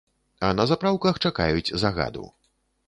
[0.47, 2.29] А на запраўках чакаюць загаду.